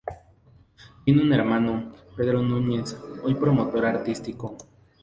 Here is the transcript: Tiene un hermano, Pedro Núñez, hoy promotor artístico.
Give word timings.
Tiene 1.05 1.21
un 1.21 1.31
hermano, 1.31 1.91
Pedro 2.17 2.41
Núñez, 2.41 2.97
hoy 3.21 3.35
promotor 3.35 3.85
artístico. 3.85 4.57